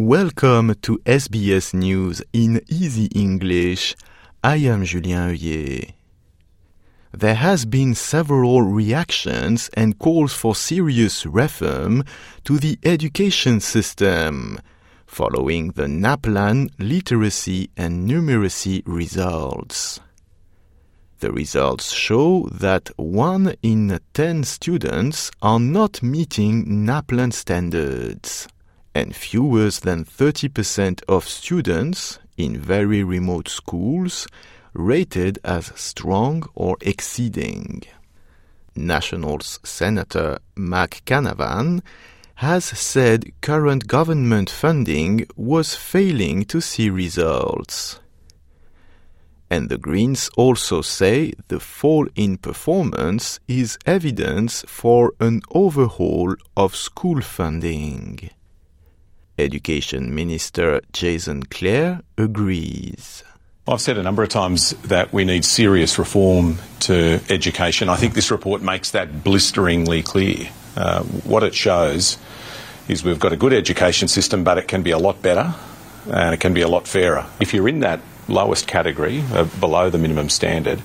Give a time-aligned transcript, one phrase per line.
[0.00, 3.94] Welcome to SBS News in Easy English.
[4.42, 5.92] I am Julien Oeuillet.
[7.12, 12.04] There has been several reactions and calls for serious reform
[12.44, 14.58] to the education system
[15.06, 20.00] following the NAPLAN literacy and numeracy results.
[21.18, 28.48] The results show that 1 in 10 students are not meeting NAPLAN standards
[28.94, 34.26] and fewer than 30% of students in very remote schools
[34.72, 37.82] rated as strong or exceeding.
[38.74, 41.82] Nationals Senator Matt Canavan
[42.36, 48.00] has said current government funding was failing to see results.
[49.50, 56.76] And the Greens also say the fall in performance is evidence for an overhaul of
[56.76, 58.30] school funding.
[59.40, 63.24] Education Minister Jason Clare agrees.
[63.66, 67.88] I've said a number of times that we need serious reform to education.
[67.88, 70.48] I think this report makes that blisteringly clear.
[70.76, 72.18] Uh, what it shows
[72.88, 75.54] is we've got a good education system, but it can be a lot better
[76.10, 77.26] and it can be a lot fairer.
[77.40, 80.82] If you're in that lowest category, uh, below the minimum standard,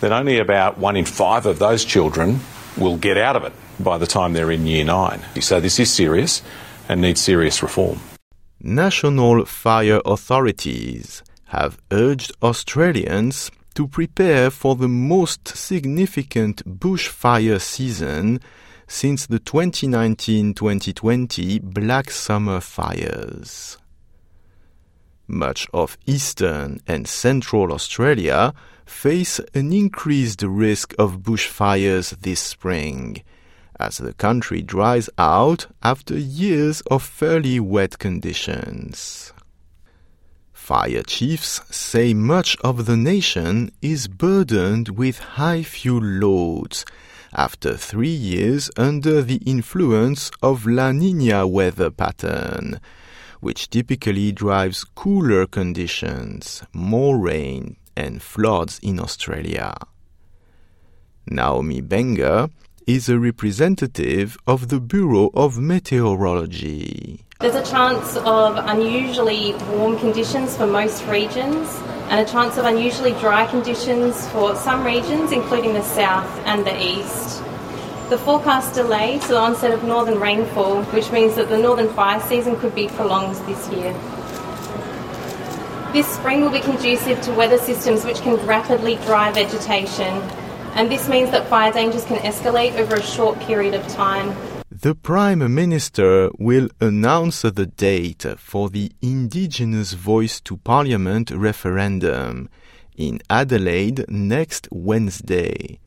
[0.00, 2.40] then only about one in five of those children
[2.76, 5.20] will get out of it by the time they're in year nine.
[5.40, 6.42] So this is serious
[6.88, 8.00] and needs serious reform.
[8.60, 18.40] National fire authorities have urged Australians to prepare for the most significant bushfire season
[18.88, 23.78] since the 2019-2020 Black Summer fires.
[25.28, 28.54] Much of eastern and central Australia
[28.86, 33.22] face an increased risk of bushfires this spring
[33.78, 39.32] as the country dries out after years of fairly wet conditions.
[40.52, 46.84] Fire chiefs say much of the nation is burdened with high fuel loads
[47.32, 52.80] after three years under the influence of La Nina weather pattern,
[53.40, 59.74] which typically drives cooler conditions, more rain, and floods in Australia.
[61.28, 62.48] Naomi Benger
[62.86, 67.20] is a representative of the Bureau of Meteorology.
[67.40, 71.68] There's a chance of unusually warm conditions for most regions
[72.08, 76.80] and a chance of unusually dry conditions for some regions, including the south and the
[76.80, 77.42] east.
[78.08, 82.54] The forecast delays the onset of northern rainfall, which means that the northern fire season
[82.60, 83.92] could be prolonged this year.
[85.92, 90.22] This spring will be conducive to weather systems which can rapidly dry vegetation
[90.76, 94.36] and this means that fire dangers can escalate over a short period of time.
[94.70, 102.50] The Prime Minister will announce the date for the Indigenous Voice to Parliament referendum
[102.94, 105.78] in Adelaide next Wednesday,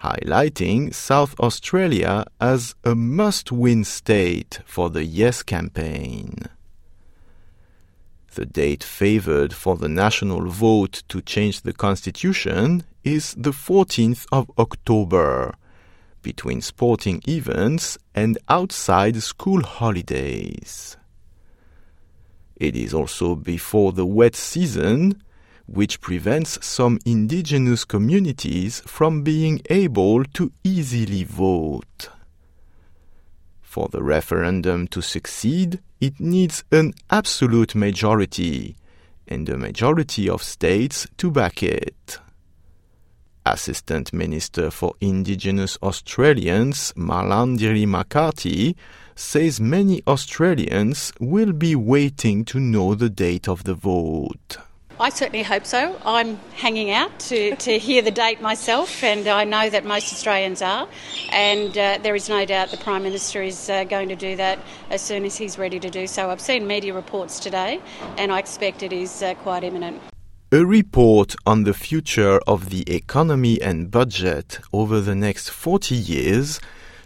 [0.00, 6.48] highlighting South Australia as a must win state for the Yes campaign.
[8.34, 14.50] The date favored for the national vote to change the constitution is the 14th of
[14.58, 15.52] October,
[16.22, 20.96] between sporting events and outside school holidays.
[22.56, 25.22] It is also before the wet season,
[25.66, 32.08] which prevents some indigenous communities from being able to easily vote.
[33.72, 38.76] For the referendum to succeed, it needs an absolute majority,
[39.26, 42.18] and a majority of states to back it.
[43.46, 48.76] Assistant Minister for Indigenous Australians Malarndirri McCarthy
[49.14, 54.58] says many Australians will be waiting to know the date of the vote.
[55.02, 55.98] I certainly hope so.
[56.04, 60.62] I'm hanging out to, to hear the date myself, and I know that most Australians
[60.62, 60.86] are.
[61.32, 64.60] And uh, there is no doubt the Prime Minister is uh, going to do that
[64.90, 66.30] as soon as he's ready to do so.
[66.30, 67.80] I've seen media reports today,
[68.16, 70.00] and I expect it is uh, quite imminent.
[70.52, 76.60] A report on the future of the economy and budget over the next 40 years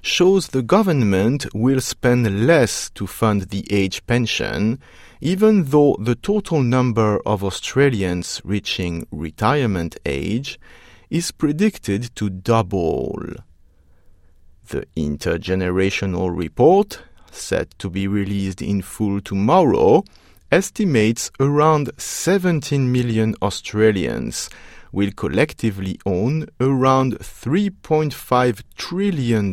[0.06, 4.78] shows the government will spend less to fund the age pension
[5.20, 10.58] even though the total number of Australians reaching retirement age
[11.10, 13.18] is predicted to double.
[14.68, 17.00] The intergenerational report,
[17.30, 20.04] set to be released in full tomorrow,
[20.52, 24.50] estimates around 17 million Australians
[24.96, 29.52] will collectively own around $3.5 trillion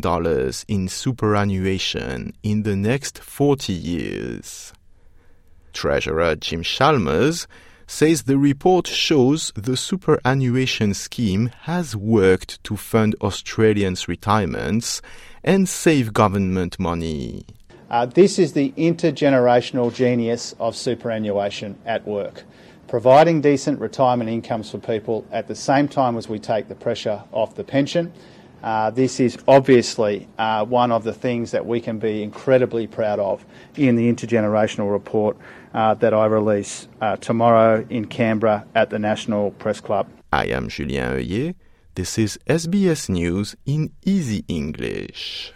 [0.68, 4.72] in superannuation in the next 40 years.
[5.74, 7.46] Treasurer Jim Chalmers
[7.86, 15.02] says the report shows the superannuation scheme has worked to fund Australians' retirements
[15.44, 17.44] and save government money.
[17.90, 22.44] Uh, this is the intergenerational genius of superannuation at work,
[22.94, 27.20] providing decent retirement incomes for people at the same time as we take the pressure
[27.32, 28.12] off the pension.
[28.62, 33.18] Uh, this is obviously uh, one of the things that we can be incredibly proud
[33.18, 33.44] of
[33.74, 35.36] in the intergenerational report
[35.74, 40.06] uh, that I release uh, tomorrow in Canberra at the National Press Club.
[40.32, 41.56] I am Julien Oeuillet.
[41.96, 45.52] This is SBS News in Easy English.